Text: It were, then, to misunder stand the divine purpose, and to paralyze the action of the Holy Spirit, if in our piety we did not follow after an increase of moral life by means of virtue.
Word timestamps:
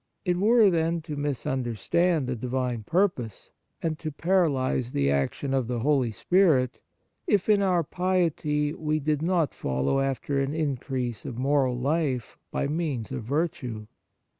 It 0.25 0.35
were, 0.37 0.71
then, 0.71 1.01
to 1.01 1.15
misunder 1.15 1.77
stand 1.77 2.25
the 2.25 2.35
divine 2.35 2.81
purpose, 2.81 3.51
and 3.83 3.99
to 3.99 4.09
paralyze 4.11 4.93
the 4.93 5.11
action 5.11 5.53
of 5.53 5.67
the 5.67 5.81
Holy 5.81 6.11
Spirit, 6.11 6.79
if 7.27 7.47
in 7.47 7.61
our 7.61 7.83
piety 7.83 8.73
we 8.73 8.99
did 8.99 9.21
not 9.21 9.53
follow 9.53 9.99
after 9.99 10.39
an 10.39 10.55
increase 10.55 11.23
of 11.23 11.37
moral 11.37 11.77
life 11.77 12.35
by 12.49 12.65
means 12.67 13.11
of 13.11 13.25
virtue. 13.25 13.85